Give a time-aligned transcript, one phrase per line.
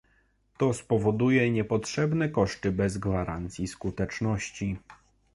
[0.57, 4.77] To spowoduje niepotrzebne koszty bez gwarancji skuteczności